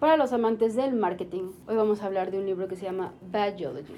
para 0.00 0.16
los 0.16 0.32
amantes 0.32 0.74
del 0.74 0.94
marketing. 0.94 1.52
Hoy 1.68 1.76
vamos 1.76 2.00
a 2.00 2.06
hablar 2.06 2.30
de 2.30 2.38
un 2.38 2.46
libro 2.46 2.66
que 2.68 2.74
se 2.74 2.86
llama 2.86 3.12
Bad 3.30 3.58
Geology. 3.58 3.94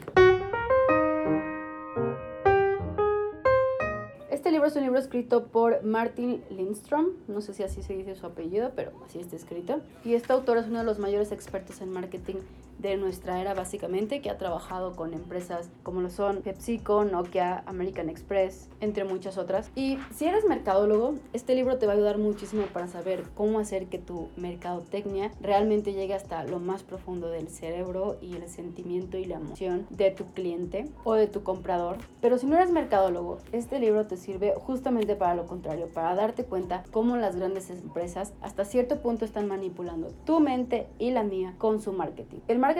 Este 4.28 4.50
libro 4.50 4.66
es 4.66 4.74
un 4.74 4.82
libro 4.82 4.98
escrito 4.98 5.46
por 5.46 5.84
Martin 5.84 6.42
Lindstrom, 6.50 7.06
no 7.28 7.40
sé 7.40 7.54
si 7.54 7.62
así 7.62 7.84
se 7.84 7.94
dice 7.94 8.16
su 8.16 8.26
apellido, 8.26 8.72
pero 8.74 8.90
así 9.06 9.20
está 9.20 9.36
escrito. 9.36 9.80
Y 10.04 10.14
este 10.14 10.32
autor 10.32 10.58
es 10.58 10.66
uno 10.66 10.80
de 10.80 10.84
los 10.84 10.98
mayores 10.98 11.30
expertos 11.30 11.80
en 11.80 11.92
marketing 11.92 12.40
de 12.82 12.96
nuestra 12.96 13.40
era 13.40 13.54
básicamente, 13.54 14.20
que 14.20 14.28
ha 14.28 14.38
trabajado 14.38 14.94
con 14.96 15.14
empresas 15.14 15.70
como 15.82 16.00
lo 16.00 16.10
son 16.10 16.42
PepsiCo, 16.42 17.04
Nokia, 17.04 17.62
American 17.66 18.08
Express, 18.08 18.68
entre 18.80 19.04
muchas 19.04 19.38
otras. 19.38 19.70
Y 19.76 19.98
si 20.12 20.26
eres 20.26 20.44
mercadólogo, 20.44 21.14
este 21.32 21.54
libro 21.54 21.78
te 21.78 21.86
va 21.86 21.92
a 21.92 21.96
ayudar 21.96 22.18
muchísimo 22.18 22.64
para 22.72 22.88
saber 22.88 23.24
cómo 23.34 23.60
hacer 23.60 23.86
que 23.86 23.98
tu 23.98 24.28
mercadotecnia 24.36 25.30
realmente 25.40 25.92
llegue 25.92 26.14
hasta 26.14 26.42
lo 26.44 26.58
más 26.58 26.82
profundo 26.82 27.28
del 27.28 27.48
cerebro 27.48 28.16
y 28.20 28.34
el 28.34 28.48
sentimiento 28.48 29.16
y 29.16 29.24
la 29.24 29.36
emoción 29.36 29.86
de 29.90 30.10
tu 30.10 30.24
cliente 30.32 30.88
o 31.04 31.14
de 31.14 31.28
tu 31.28 31.44
comprador. 31.44 31.98
Pero 32.20 32.36
si 32.38 32.46
no 32.46 32.56
eres 32.56 32.72
mercadólogo, 32.72 33.38
este 33.52 33.78
libro 33.78 34.06
te 34.06 34.16
sirve 34.16 34.54
justamente 34.56 35.14
para 35.14 35.34
lo 35.34 35.46
contrario, 35.46 35.86
para 35.86 36.14
darte 36.16 36.44
cuenta 36.44 36.82
cómo 36.90 37.16
las 37.16 37.36
grandes 37.36 37.70
empresas 37.70 38.32
hasta 38.40 38.64
cierto 38.64 39.00
punto 39.00 39.24
están 39.24 39.46
manipulando 39.46 40.08
tu 40.26 40.40
mente 40.40 40.88
y 40.98 41.12
la 41.12 41.22
mía 41.22 41.54
con 41.58 41.80
su 41.80 41.92
marketing. 41.92 42.38
Marketing 42.48 42.71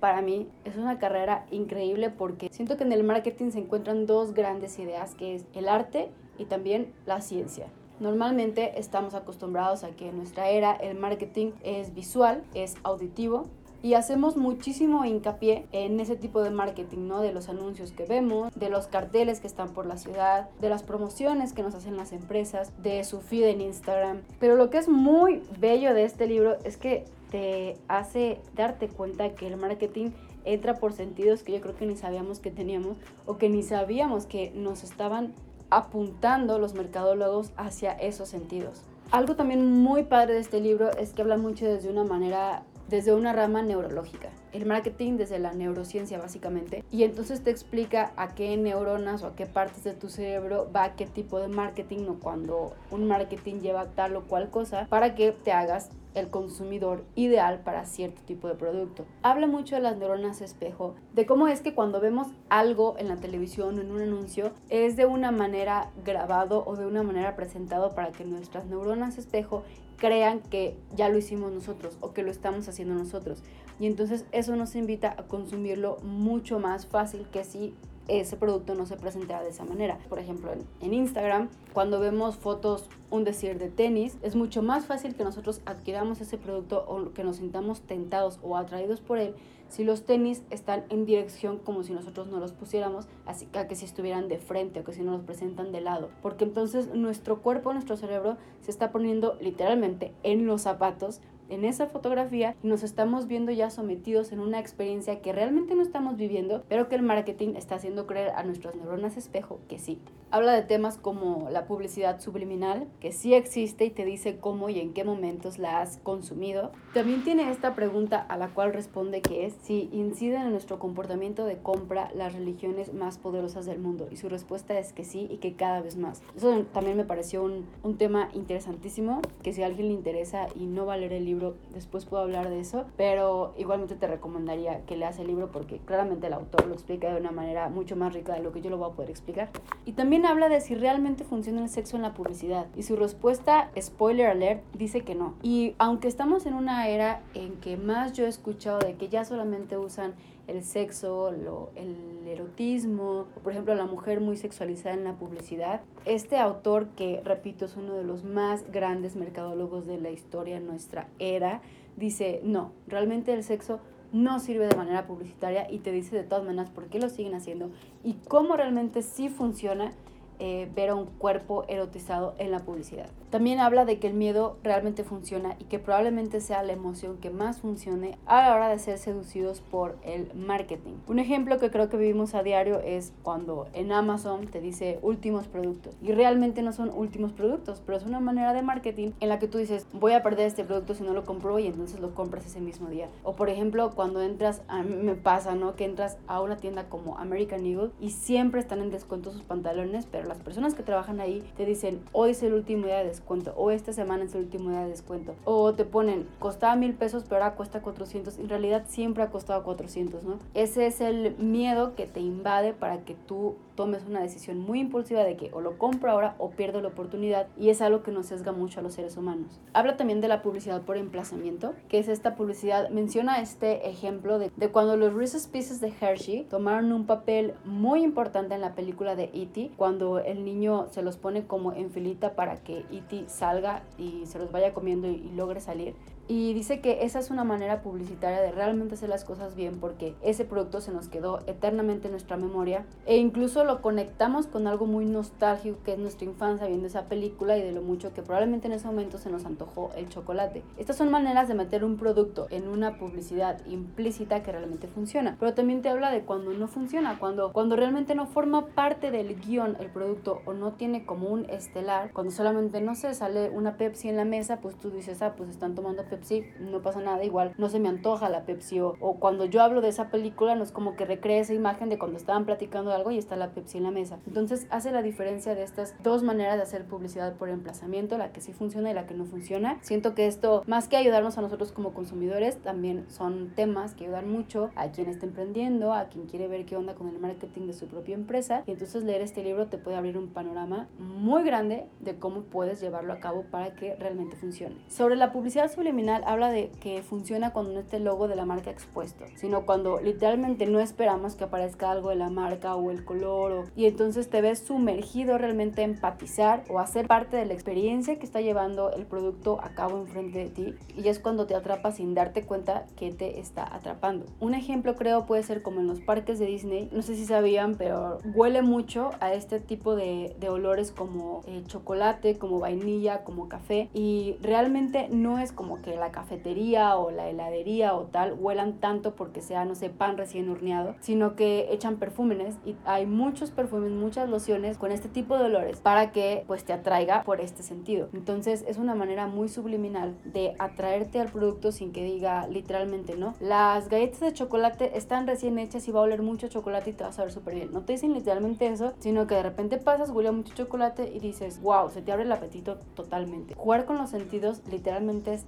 para 0.00 0.22
mí 0.22 0.48
es 0.64 0.76
una 0.76 0.98
carrera 0.98 1.46
increíble 1.50 2.10
porque 2.10 2.48
siento 2.50 2.76
que 2.76 2.84
en 2.84 2.92
el 2.92 3.04
marketing 3.04 3.50
se 3.50 3.58
encuentran 3.58 4.06
dos 4.06 4.34
grandes 4.34 4.78
ideas, 4.78 5.14
que 5.14 5.34
es 5.34 5.44
el 5.54 5.68
arte 5.68 6.10
y 6.38 6.46
también 6.46 6.92
la 7.06 7.20
ciencia. 7.20 7.66
Normalmente 7.98 8.78
estamos 8.78 9.14
acostumbrados 9.14 9.82
a 9.82 9.90
que 9.90 10.10
en 10.10 10.18
nuestra 10.18 10.50
era 10.50 10.74
el 10.74 10.98
marketing 10.98 11.52
es 11.62 11.94
visual, 11.94 12.42
es 12.54 12.74
auditivo 12.82 13.46
y 13.86 13.94
hacemos 13.94 14.36
muchísimo 14.36 15.04
hincapié 15.04 15.64
en 15.70 16.00
ese 16.00 16.16
tipo 16.16 16.42
de 16.42 16.50
marketing, 16.50 17.06
¿no? 17.06 17.20
De 17.20 17.32
los 17.32 17.48
anuncios 17.48 17.92
que 17.92 18.04
vemos, 18.04 18.52
de 18.56 18.68
los 18.68 18.88
carteles 18.88 19.38
que 19.38 19.46
están 19.46 19.74
por 19.74 19.86
la 19.86 19.96
ciudad, 19.96 20.48
de 20.60 20.68
las 20.68 20.82
promociones 20.82 21.52
que 21.52 21.62
nos 21.62 21.72
hacen 21.76 21.96
las 21.96 22.10
empresas, 22.10 22.72
de 22.82 23.04
su 23.04 23.20
feed 23.20 23.44
en 23.44 23.60
Instagram. 23.60 24.22
Pero 24.40 24.56
lo 24.56 24.70
que 24.70 24.78
es 24.78 24.88
muy 24.88 25.40
bello 25.60 25.94
de 25.94 26.02
este 26.02 26.26
libro 26.26 26.56
es 26.64 26.76
que 26.76 27.04
te 27.30 27.76
hace 27.86 28.40
darte 28.56 28.88
cuenta 28.88 29.36
que 29.36 29.46
el 29.46 29.56
marketing 29.56 30.10
entra 30.44 30.74
por 30.74 30.92
sentidos 30.92 31.44
que 31.44 31.52
yo 31.52 31.60
creo 31.60 31.76
que 31.76 31.86
ni 31.86 31.94
sabíamos 31.94 32.40
que 32.40 32.50
teníamos 32.50 32.96
o 33.24 33.36
que 33.36 33.48
ni 33.48 33.62
sabíamos 33.62 34.26
que 34.26 34.50
nos 34.50 34.82
estaban 34.82 35.32
apuntando 35.70 36.58
los 36.58 36.74
mercadólogos 36.74 37.52
hacia 37.56 37.92
esos 37.92 38.28
sentidos. 38.28 38.82
Algo 39.12 39.36
también 39.36 39.64
muy 39.64 40.02
padre 40.02 40.34
de 40.34 40.40
este 40.40 40.60
libro 40.60 40.90
es 40.98 41.12
que 41.12 41.22
habla 41.22 41.36
mucho 41.36 41.64
desde 41.64 41.88
una 41.88 42.02
manera, 42.02 42.64
desde 42.88 43.14
una 43.14 43.32
rama 43.32 43.62
neurológica. 43.62 44.30
El 44.52 44.66
marketing 44.66 45.16
desde 45.16 45.38
la 45.38 45.52
neurociencia 45.52 46.18
básicamente. 46.18 46.84
Y 46.90 47.02
entonces 47.04 47.42
te 47.42 47.50
explica 47.50 48.12
a 48.16 48.34
qué 48.34 48.56
neuronas 48.56 49.22
o 49.22 49.28
a 49.28 49.36
qué 49.36 49.46
partes 49.46 49.84
de 49.84 49.94
tu 49.94 50.08
cerebro 50.08 50.70
va 50.74 50.94
qué 50.94 51.06
tipo 51.06 51.38
de 51.38 51.48
marketing 51.48 52.08
o 52.08 52.20
cuando 52.20 52.74
un 52.90 53.06
marketing 53.06 53.60
lleva 53.60 53.86
tal 53.86 54.16
o 54.16 54.24
cual 54.24 54.50
cosa 54.50 54.86
para 54.88 55.14
que 55.14 55.32
te 55.32 55.52
hagas 55.52 55.90
el 56.16 56.30
consumidor 56.30 57.04
ideal 57.14 57.60
para 57.60 57.84
cierto 57.84 58.22
tipo 58.22 58.48
de 58.48 58.54
producto. 58.54 59.04
Habla 59.22 59.46
mucho 59.46 59.76
de 59.76 59.82
las 59.82 59.98
neuronas 59.98 60.40
espejo, 60.40 60.94
de 61.12 61.26
cómo 61.26 61.46
es 61.46 61.60
que 61.60 61.74
cuando 61.74 62.00
vemos 62.00 62.28
algo 62.48 62.96
en 62.98 63.08
la 63.08 63.16
televisión 63.16 63.78
o 63.78 63.82
en 63.82 63.90
un 63.90 64.00
anuncio 64.00 64.52
es 64.70 64.96
de 64.96 65.04
una 65.04 65.30
manera 65.30 65.90
grabado 66.04 66.64
o 66.66 66.76
de 66.76 66.86
una 66.86 67.02
manera 67.02 67.36
presentado 67.36 67.94
para 67.94 68.12
que 68.12 68.24
nuestras 68.24 68.64
neuronas 68.64 69.18
espejo 69.18 69.62
crean 69.96 70.40
que 70.40 70.76
ya 70.94 71.08
lo 71.08 71.18
hicimos 71.18 71.52
nosotros 71.52 71.96
o 72.00 72.12
que 72.12 72.22
lo 72.22 72.30
estamos 72.30 72.68
haciendo 72.68 72.94
nosotros. 72.94 73.42
Y 73.78 73.86
entonces 73.86 74.24
eso 74.32 74.56
nos 74.56 74.74
invita 74.74 75.14
a 75.18 75.24
consumirlo 75.24 75.98
mucho 76.02 76.58
más 76.58 76.86
fácil 76.86 77.26
que 77.30 77.44
si 77.44 77.74
ese 78.08 78.36
producto 78.36 78.74
no 78.74 78.86
se 78.86 78.96
presentara 78.96 79.42
de 79.42 79.50
esa 79.50 79.64
manera. 79.64 79.98
Por 80.08 80.18
ejemplo, 80.18 80.50
en, 80.80 80.94
Instagram, 80.94 81.48
cuando 81.72 82.00
vemos 82.00 82.36
fotos, 82.36 82.88
un 83.10 83.24
decir 83.24 83.58
de 83.58 83.68
tenis, 83.68 84.16
es 84.22 84.36
mucho 84.36 84.62
más 84.62 84.86
fácil 84.86 85.14
que 85.14 85.24
nosotros 85.24 85.60
adquiramos 85.66 86.20
ese 86.20 86.38
producto 86.38 86.84
o 86.88 87.12
que 87.12 87.24
nos 87.24 87.36
sintamos 87.36 87.80
tentados 87.82 88.38
o 88.42 88.56
atraídos 88.56 89.00
por 89.00 89.18
él 89.18 89.34
si 89.68 89.84
los 89.84 90.04
tenis 90.04 90.42
están 90.50 90.84
en 90.90 91.06
dirección 91.06 91.58
como 91.58 91.82
si 91.82 91.92
nosotros 91.92 92.28
no 92.28 92.38
los 92.38 92.52
pusiéramos, 92.52 93.08
así 93.24 93.46
que 93.46 93.74
si 93.74 93.84
estuvieran 93.84 94.28
de 94.28 94.38
frente 94.38 94.80
o 94.80 94.84
que 94.84 94.92
si 94.92 95.02
no 95.02 95.12
los 95.12 95.22
presentan 95.22 95.72
de 95.72 95.80
lado. 95.80 96.10
Porque 96.22 96.44
entonces 96.44 96.94
nuestro 96.94 97.42
cuerpo, 97.42 97.72
nuestro 97.72 97.96
cerebro 97.96 98.36
se 98.60 98.70
está 98.70 98.92
poniendo 98.92 99.36
literalmente 99.40 100.12
en 100.22 100.46
los 100.46 100.62
zapatos 100.62 101.20
en 101.48 101.64
esa 101.64 101.86
fotografía 101.86 102.56
nos 102.62 102.82
estamos 102.82 103.26
viendo 103.26 103.52
ya 103.52 103.70
sometidos 103.70 104.32
en 104.32 104.40
una 104.40 104.58
experiencia 104.58 105.20
que 105.20 105.32
realmente 105.32 105.74
no 105.74 105.82
estamos 105.82 106.16
viviendo, 106.16 106.64
pero 106.68 106.88
que 106.88 106.96
el 106.96 107.02
marketing 107.02 107.54
está 107.56 107.76
haciendo 107.76 108.06
creer 108.06 108.30
a 108.30 108.42
nuestras 108.42 108.74
neuronas 108.74 109.16
espejo 109.16 109.60
que 109.68 109.78
sí. 109.78 109.98
Habla 110.30 110.52
de 110.52 110.62
temas 110.62 110.98
como 110.98 111.48
la 111.50 111.66
publicidad 111.66 112.20
subliminal, 112.20 112.88
que 112.98 113.12
sí 113.12 113.34
existe 113.34 113.84
y 113.84 113.90
te 113.90 114.04
dice 114.04 114.38
cómo 114.38 114.68
y 114.68 114.80
en 114.80 114.92
qué 114.92 115.04
momentos 115.04 115.58
la 115.58 115.80
has 115.80 115.98
consumido. 115.98 116.72
También 116.94 117.22
tiene 117.22 117.50
esta 117.50 117.76
pregunta 117.76 118.18
a 118.28 118.36
la 118.36 118.48
cual 118.48 118.72
responde 118.72 119.22
que 119.22 119.46
es 119.46 119.54
si 119.62 119.88
inciden 119.92 120.42
en 120.42 120.50
nuestro 120.50 120.80
comportamiento 120.80 121.44
de 121.44 121.58
compra 121.58 122.10
las 122.14 122.34
religiones 122.34 122.92
más 122.92 123.18
poderosas 123.18 123.66
del 123.66 123.78
mundo. 123.78 124.08
Y 124.10 124.16
su 124.16 124.28
respuesta 124.28 124.78
es 124.78 124.92
que 124.92 125.04
sí 125.04 125.28
y 125.30 125.36
que 125.36 125.54
cada 125.54 125.80
vez 125.80 125.96
más. 125.96 126.22
Eso 126.36 126.64
también 126.72 126.96
me 126.96 127.04
pareció 127.04 127.44
un, 127.44 127.64
un 127.84 127.96
tema 127.96 128.28
interesantísimo, 128.34 129.22
que 129.42 129.52
si 129.52 129.62
a 129.62 129.66
alguien 129.66 129.88
le 129.88 129.94
interesa 129.94 130.48
y 130.56 130.66
no 130.66 130.86
va 130.86 130.94
a 130.94 130.96
leer 130.96 131.12
el 131.12 131.24
libro, 131.24 131.35
después 131.72 132.04
puedo 132.04 132.22
hablar 132.22 132.48
de 132.50 132.60
eso, 132.60 132.86
pero 132.96 133.54
igualmente 133.56 133.94
te 133.94 134.06
recomendaría 134.06 134.84
que 134.86 134.96
leas 134.96 135.18
el 135.18 135.26
libro 135.26 135.50
porque 135.50 135.78
claramente 135.78 136.26
el 136.26 136.32
autor 136.32 136.66
lo 136.66 136.74
explica 136.74 137.12
de 137.12 137.20
una 137.20 137.30
manera 137.30 137.68
mucho 137.68 137.96
más 137.96 138.12
rica 138.12 138.34
de 138.34 138.40
lo 138.40 138.52
que 138.52 138.60
yo 138.60 138.70
lo 138.70 138.78
voy 138.78 138.90
a 138.90 138.94
poder 138.94 139.10
explicar. 139.10 139.50
Y 139.84 139.92
también 139.92 140.26
habla 140.26 140.48
de 140.48 140.60
si 140.60 140.74
realmente 140.74 141.24
funciona 141.24 141.62
el 141.62 141.68
sexo 141.68 141.96
en 141.96 142.02
la 142.02 142.14
publicidad. 142.14 142.66
Y 142.76 142.82
su 142.82 142.96
respuesta, 142.96 143.70
spoiler 143.80 144.28
alert, 144.28 144.62
dice 144.74 145.02
que 145.02 145.14
no. 145.14 145.34
Y 145.42 145.74
aunque 145.78 146.08
estamos 146.08 146.46
en 146.46 146.54
una 146.54 146.88
era 146.88 147.22
en 147.34 147.54
que 147.60 147.76
más 147.76 148.12
yo 148.12 148.24
he 148.24 148.28
escuchado 148.28 148.78
de 148.78 148.94
que 148.94 149.08
ya 149.08 149.24
solamente 149.24 149.76
usan 149.76 150.14
el 150.46 150.62
sexo, 150.62 151.32
lo, 151.32 151.70
el 151.74 152.26
erotismo, 152.26 153.26
por 153.42 153.52
ejemplo 153.52 153.74
la 153.74 153.86
mujer 153.86 154.20
muy 154.20 154.36
sexualizada 154.36 154.94
en 154.94 155.04
la 155.04 155.14
publicidad. 155.14 155.80
Este 156.04 156.38
autor, 156.38 156.88
que 156.96 157.20
repito 157.24 157.64
es 157.64 157.76
uno 157.76 157.94
de 157.94 158.04
los 158.04 158.24
más 158.24 158.70
grandes 158.70 159.16
mercadólogos 159.16 159.86
de 159.86 160.00
la 160.00 160.10
historia 160.10 160.60
nuestra 160.60 161.08
era, 161.18 161.62
dice, 161.96 162.40
no, 162.44 162.72
realmente 162.86 163.32
el 163.32 163.42
sexo 163.42 163.80
no 164.12 164.38
sirve 164.38 164.66
de 164.68 164.76
manera 164.76 165.06
publicitaria 165.06 165.70
y 165.70 165.78
te 165.78 165.92
dice 165.92 166.16
de 166.16 166.22
todas 166.22 166.44
maneras 166.44 166.70
por 166.70 166.86
qué 166.86 166.98
lo 166.98 167.08
siguen 167.08 167.34
haciendo 167.34 167.70
y 168.04 168.14
cómo 168.28 168.56
realmente 168.56 169.02
sí 169.02 169.28
funciona 169.28 169.92
eh, 170.38 170.68
ver 170.74 170.90
a 170.90 170.94
un 170.94 171.06
cuerpo 171.06 171.64
erotizado 171.68 172.34
en 172.38 172.50
la 172.50 172.60
publicidad. 172.60 173.08
También 173.30 173.60
habla 173.60 173.84
de 173.84 173.98
que 173.98 174.06
el 174.06 174.14
miedo 174.14 174.56
realmente 174.62 175.04
funciona 175.04 175.56
y 175.58 175.64
que 175.64 175.78
probablemente 175.78 176.40
sea 176.40 176.62
la 176.62 176.72
emoción 176.72 177.18
que 177.18 177.30
más 177.30 177.58
funcione 177.58 178.18
a 178.26 178.42
la 178.42 178.54
hora 178.54 178.68
de 178.68 178.78
ser 178.78 178.98
seducidos 178.98 179.60
por 179.60 179.96
el 180.04 180.32
marketing. 180.34 180.94
Un 181.08 181.18
ejemplo 181.18 181.58
que 181.58 181.70
creo 181.70 181.88
que 181.88 181.96
vivimos 181.96 182.34
a 182.34 182.42
diario 182.42 182.80
es 182.80 183.12
cuando 183.22 183.66
en 183.72 183.92
Amazon 183.92 184.46
te 184.46 184.60
dice 184.60 184.98
últimos 185.02 185.48
productos 185.48 185.96
y 186.00 186.12
realmente 186.12 186.62
no 186.62 186.72
son 186.72 186.90
últimos 186.94 187.32
productos, 187.32 187.82
pero 187.84 187.98
es 187.98 188.04
una 188.04 188.20
manera 188.20 188.52
de 188.52 188.62
marketing 188.62 189.10
en 189.20 189.28
la 189.28 189.38
que 189.38 189.48
tú 189.48 189.58
dices 189.58 189.86
voy 189.92 190.12
a 190.12 190.22
perder 190.22 190.46
este 190.46 190.64
producto 190.64 190.94
si 190.94 191.02
no 191.02 191.12
lo 191.12 191.24
compro 191.24 191.58
y 191.58 191.66
entonces 191.66 192.00
lo 192.00 192.14
compras 192.14 192.46
ese 192.46 192.60
mismo 192.60 192.88
día. 192.88 193.08
O 193.24 193.34
por 193.34 193.50
ejemplo 193.50 193.90
cuando 193.94 194.22
entras, 194.22 194.62
a 194.68 194.82
mí 194.82 194.94
me 194.94 195.14
pasa, 195.14 195.54
¿no? 195.54 195.74
Que 195.74 195.84
entras 195.84 196.18
a 196.26 196.40
una 196.40 196.56
tienda 196.56 196.88
como 196.88 197.18
American 197.18 197.66
Eagle 197.66 197.90
y 198.00 198.10
siempre 198.10 198.60
están 198.60 198.80
en 198.80 198.90
descuento 198.90 199.32
sus 199.32 199.42
pantalones, 199.42 200.06
pero 200.06 200.25
las 200.26 200.38
personas 200.38 200.74
que 200.74 200.82
trabajan 200.82 201.20
ahí 201.20 201.42
te 201.56 201.64
dicen 201.64 202.00
hoy 202.12 202.30
es 202.30 202.42
el 202.42 202.52
último 202.52 202.86
día 202.86 202.98
de 202.98 203.04
descuento 203.04 203.54
o 203.56 203.70
esta 203.70 203.92
semana 203.92 204.24
es 204.24 204.34
el 204.34 204.42
último 204.42 204.70
día 204.70 204.80
de 204.80 204.88
descuento 204.88 205.34
o 205.44 205.74
te 205.74 205.84
ponen 205.84 206.26
costaba 206.38 206.76
mil 206.76 206.94
pesos 206.94 207.24
pero 207.24 207.42
ahora 207.42 207.56
cuesta 207.56 207.82
400 207.82 208.38
en 208.38 208.48
realidad 208.48 208.84
siempre 208.88 209.22
ha 209.22 209.30
costado 209.30 209.62
400 209.62 210.24
no 210.24 210.38
ese 210.54 210.86
es 210.86 211.00
el 211.00 211.36
miedo 211.38 211.94
que 211.94 212.06
te 212.06 212.20
invade 212.20 212.72
para 212.72 213.04
que 213.04 213.14
tú 213.14 213.56
tomes 213.76 214.04
una 214.08 214.20
decisión 214.20 214.58
muy 214.58 214.80
impulsiva 214.80 215.22
de 215.22 215.36
que 215.36 215.50
o 215.52 215.60
lo 215.60 215.78
compro 215.78 216.10
ahora 216.10 216.34
o 216.38 216.50
pierdo 216.50 216.80
la 216.80 216.88
oportunidad 216.88 217.46
y 217.56 217.68
es 217.68 217.80
algo 217.80 218.02
que 218.02 218.10
nos 218.10 218.26
sesga 218.26 218.50
mucho 218.50 218.80
a 218.80 218.82
los 218.82 218.94
seres 218.94 219.16
humanos. 219.16 219.60
Habla 219.72 219.96
también 219.96 220.20
de 220.20 220.28
la 220.28 220.42
publicidad 220.42 220.82
por 220.82 220.96
emplazamiento, 220.96 221.74
que 221.88 221.98
es 221.98 222.08
esta 222.08 222.34
publicidad, 222.34 222.88
menciona 222.90 223.40
este 223.40 223.88
ejemplo 223.88 224.38
de, 224.38 224.50
de 224.56 224.70
cuando 224.70 224.96
los 224.96 225.14
Reese's 225.14 225.46
Pieces 225.46 225.80
de 225.80 225.92
Hershey 226.00 226.44
tomaron 226.44 226.90
un 226.92 227.06
papel 227.06 227.54
muy 227.64 228.02
importante 228.02 228.54
en 228.54 228.62
la 228.62 228.74
película 228.74 229.14
de 229.14 229.30
E.T., 229.34 229.70
cuando 229.76 230.15
el 230.18 230.44
niño 230.44 230.86
se 230.90 231.02
los 231.02 231.16
pone 231.16 231.46
como 231.46 231.72
en 231.72 231.90
filita 231.90 232.34
para 232.34 232.56
que 232.56 232.84
E.T. 232.90 233.24
salga 233.28 233.82
y 233.98 234.26
se 234.26 234.38
los 234.38 234.52
vaya 234.52 234.74
comiendo 234.74 235.08
y 235.08 235.30
logre 235.34 235.60
salir 235.60 235.94
Y 236.28 236.54
dice 236.54 236.80
que 236.80 237.04
esa 237.04 237.20
es 237.20 237.30
una 237.30 237.44
manera 237.44 237.82
publicitaria 237.82 238.40
de 238.40 238.50
realmente 238.50 238.94
hacer 238.94 239.08
las 239.08 239.24
cosas 239.24 239.54
bien 239.54 239.78
porque 239.78 240.14
ese 240.22 240.44
producto 240.44 240.80
se 240.80 240.92
nos 240.92 241.08
quedó 241.08 241.40
eternamente 241.46 242.08
en 242.08 242.12
nuestra 242.12 242.36
memoria 242.36 242.84
e 243.06 243.16
incluso 243.16 243.64
lo 243.64 243.80
conectamos 243.80 244.46
con 244.46 244.66
algo 244.66 244.86
muy 244.86 245.04
nostálgico 245.04 245.78
que 245.84 245.92
es 245.92 245.98
nuestra 245.98 246.26
infancia 246.26 246.66
viendo 246.66 246.86
esa 246.86 247.04
película 247.04 247.56
y 247.56 247.62
de 247.62 247.72
lo 247.72 247.82
mucho 247.82 248.12
que 248.12 248.22
probablemente 248.22 248.66
en 248.66 248.72
ese 248.72 248.86
momento 248.86 249.18
se 249.18 249.30
nos 249.30 249.44
antojó 249.44 249.90
el 249.96 250.08
chocolate. 250.08 250.62
Estas 250.78 250.96
son 250.96 251.10
maneras 251.10 251.48
de 251.48 251.54
meter 251.54 251.84
un 251.84 251.96
producto 251.96 252.48
en 252.50 252.68
una 252.68 252.98
publicidad 252.98 253.64
implícita 253.66 254.42
que 254.42 254.52
realmente 254.52 254.88
funciona, 254.88 255.36
pero 255.38 255.54
también 255.54 255.82
te 255.82 255.88
habla 255.90 256.10
de 256.10 256.22
cuando 256.22 256.52
no 256.52 256.66
funciona, 256.66 257.18
cuando, 257.18 257.52
cuando 257.52 257.76
realmente 257.76 258.14
no 258.14 258.26
forma 258.26 258.66
parte 258.66 259.10
del 259.10 259.38
guion 259.40 259.76
el 259.78 259.90
producto 259.90 260.40
o 260.44 260.54
no 260.54 260.72
tiene 260.72 261.06
como 261.06 261.28
un 261.28 261.44
estelar, 261.50 262.10
cuando 262.12 262.32
solamente 262.32 262.80
no 262.80 262.94
se 262.94 263.14
sale 263.14 263.50
una 263.50 263.76
Pepsi 263.76 264.08
en 264.08 264.16
la 264.16 264.24
mesa, 264.24 264.60
pues 264.60 264.76
tú 264.76 264.90
dices, 264.90 265.22
ah, 265.22 265.34
pues 265.36 265.50
están 265.50 265.74
tomando 265.74 266.02
Pepsi, 266.04 266.15
no 266.60 266.82
pasa 266.82 267.00
nada, 267.00 267.24
igual 267.24 267.52
no 267.58 267.68
se 267.68 267.80
me 267.80 267.88
antoja 267.88 268.28
la 268.28 268.44
Pepsi 268.44 268.80
o, 268.80 268.94
cuando 269.18 269.44
yo 269.44 269.62
hablo 269.62 269.80
de 269.80 269.88
esa 269.88 270.10
película 270.10 270.54
no 270.54 270.62
es 270.62 270.72
como 270.72 270.96
que 270.96 271.04
recree 271.04 271.38
esa 271.38 271.54
imagen 271.54 271.88
de 271.88 271.98
cuando 271.98 272.16
estaban 272.16 272.44
platicando 272.44 272.92
algo 272.92 273.10
y 273.10 273.18
está 273.18 273.36
la 273.36 273.50
Pepsi 273.50 273.78
en 273.78 273.84
la 273.84 273.90
mesa. 273.90 274.18
Entonces 274.26 274.66
hace 274.70 274.92
la 274.92 275.02
diferencia 275.02 275.54
de 275.54 275.62
estas 275.62 275.94
dos 276.02 276.22
maneras 276.22 276.56
de 276.56 276.62
hacer 276.62 276.84
publicidad 276.84 277.34
por 277.34 277.48
emplazamiento, 277.48 278.18
la 278.18 278.32
que 278.32 278.40
sí 278.40 278.52
funciona 278.52 278.90
y 278.90 278.94
la 278.94 279.06
que 279.06 279.14
no 279.14 279.24
funciona. 279.24 279.78
Siento 279.82 280.14
que 280.14 280.26
esto, 280.26 280.62
más 280.66 280.88
que 280.88 280.96
ayudarnos 280.96 281.38
a 281.38 281.42
nosotros 281.42 281.72
como 281.72 281.94
consumidores, 281.94 282.58
también 282.62 283.04
son 283.08 283.52
temas 283.54 283.94
que 283.94 284.04
ayudan 284.04 284.28
mucho 284.30 284.70
a 284.76 284.88
quien 284.88 285.08
está 285.08 285.26
emprendiendo, 285.26 285.92
a 285.92 286.06
quien 286.06 286.26
quiere 286.26 286.48
ver 286.48 286.64
qué 286.66 286.76
onda 286.76 286.94
con 286.94 287.08
el 287.08 287.18
marketing 287.18 287.66
de 287.66 287.72
su 287.72 287.86
propia 287.86 288.14
empresa. 288.14 288.62
Y 288.66 288.72
entonces 288.72 289.04
leer 289.04 289.22
este 289.22 289.42
libro 289.42 289.66
te 289.66 289.78
puede 289.78 289.96
abrir 289.96 290.18
un 290.18 290.28
panorama 290.28 290.88
muy 290.98 291.42
grande 291.42 291.86
de 292.00 292.16
cómo 292.16 292.42
puedes 292.42 292.80
llevarlo 292.80 293.12
a 293.12 293.20
cabo 293.20 293.44
para 293.50 293.74
que 293.74 293.94
realmente 293.96 294.36
funcione. 294.36 294.76
Sobre 294.88 295.16
la 295.16 295.32
publicidad 295.32 295.70
subliminal 295.70 296.05
habla 296.08 296.50
de 296.50 296.70
que 296.80 297.02
funciona 297.02 297.52
cuando 297.52 297.72
no 297.72 297.80
esté 297.80 297.96
el 297.96 298.04
logo 298.04 298.28
de 298.28 298.36
la 298.36 298.44
marca 298.44 298.70
expuesto, 298.70 299.24
sino 299.36 299.66
cuando 299.66 300.00
literalmente 300.00 300.66
no 300.66 300.80
esperamos 300.80 301.34
que 301.34 301.44
aparezca 301.44 301.90
algo 301.90 302.10
de 302.10 302.16
la 302.16 302.30
marca 302.30 302.76
o 302.76 302.90
el 302.90 303.04
color 303.04 303.52
o, 303.52 303.64
y 303.76 303.86
entonces 303.86 304.28
te 304.28 304.40
ves 304.40 304.60
sumergido 304.60 305.38
realmente 305.38 305.82
a 305.82 305.84
empatizar 305.84 306.64
o 306.68 306.78
a 306.78 306.86
ser 306.86 307.06
parte 307.06 307.36
de 307.36 307.46
la 307.46 307.54
experiencia 307.54 308.18
que 308.18 308.26
está 308.26 308.40
llevando 308.40 308.92
el 308.92 309.06
producto 309.06 309.60
a 309.62 309.70
cabo 309.70 309.98
enfrente 309.98 310.38
de 310.38 310.48
ti 310.50 310.74
y 310.96 311.08
es 311.08 311.18
cuando 311.18 311.46
te 311.46 311.54
atrapa 311.54 311.92
sin 311.92 312.14
darte 312.14 312.44
cuenta 312.44 312.86
que 312.96 313.12
te 313.12 313.40
está 313.40 313.74
atrapando. 313.74 314.26
Un 314.40 314.54
ejemplo 314.54 314.96
creo 314.96 315.26
puede 315.26 315.42
ser 315.42 315.62
como 315.62 315.80
en 315.80 315.86
los 315.86 316.00
parques 316.00 316.38
de 316.38 316.46
Disney, 316.46 316.88
no 316.92 317.02
sé 317.02 317.14
si 317.14 317.24
sabían, 317.24 317.76
pero 317.76 318.18
huele 318.34 318.62
mucho 318.62 319.10
a 319.20 319.32
este 319.32 319.60
tipo 319.60 319.96
de, 319.96 320.34
de 320.38 320.48
olores 320.48 320.92
como 320.92 321.42
eh, 321.46 321.62
chocolate, 321.66 322.38
como 322.38 322.60
vainilla, 322.60 323.24
como 323.24 323.48
café 323.48 323.88
y 323.94 324.36
realmente 324.40 325.08
no 325.10 325.38
es 325.38 325.52
como 325.52 325.80
que 325.82 325.95
la 325.96 326.12
cafetería 326.12 326.96
o 326.96 327.10
la 327.10 327.28
heladería 327.28 327.94
o 327.94 328.04
tal 328.04 328.34
huelan 328.38 328.74
tanto 328.74 329.14
porque 329.14 329.40
sea, 329.40 329.64
no 329.64 329.74
sé, 329.74 329.90
pan 329.90 330.16
recién 330.16 330.48
horneado, 330.48 330.94
sino 331.00 331.36
que 331.36 331.68
echan 331.70 331.96
perfumes 331.96 332.58
y 332.64 332.76
hay 332.84 333.06
muchos 333.06 333.50
perfumes, 333.50 333.90
muchas 333.90 334.28
lociones 334.28 334.78
con 334.78 334.92
este 334.92 335.08
tipo 335.08 335.36
de 335.38 335.44
olores 335.44 335.80
para 335.80 336.12
que 336.12 336.44
pues 336.46 336.64
te 336.64 336.72
atraiga 336.72 337.22
por 337.24 337.40
este 337.40 337.62
sentido. 337.62 338.08
Entonces 338.12 338.64
es 338.66 338.78
una 338.78 338.94
manera 338.94 339.26
muy 339.26 339.48
subliminal 339.48 340.16
de 340.24 340.54
atraerte 340.58 341.20
al 341.20 341.28
producto 341.28 341.72
sin 341.72 341.92
que 341.92 342.04
diga 342.04 342.46
literalmente, 342.48 343.16
¿no? 343.16 343.34
Las 343.40 343.88
galletas 343.88 344.20
de 344.20 344.32
chocolate 344.32 344.96
están 344.96 345.26
recién 345.26 345.58
hechas 345.58 345.86
y 345.88 345.92
va 345.92 346.00
a 346.00 346.04
oler 346.04 346.22
mucho 346.22 346.48
chocolate 346.48 346.90
y 346.90 346.92
te 346.92 347.04
vas 347.04 347.18
a 347.18 347.22
ver 347.22 347.32
súper 347.32 347.54
bien. 347.54 347.72
No 347.72 347.82
te 347.82 347.92
dicen 347.92 348.12
literalmente 348.12 348.66
eso, 348.66 348.92
sino 348.98 349.26
que 349.26 349.34
de 349.34 349.42
repente 349.42 349.78
pasas, 349.78 350.10
huele 350.10 350.30
mucho 350.30 350.54
chocolate 350.54 351.12
y 351.14 351.20
dices, 351.20 351.60
wow, 351.62 351.90
se 351.90 352.02
te 352.02 352.12
abre 352.12 352.24
el 352.24 352.32
apetito 352.32 352.76
totalmente. 352.94 353.54
Jugar 353.54 353.84
con 353.84 353.96
los 353.98 354.10
sentidos 354.10 354.62
literalmente 354.70 355.34
es 355.34 355.46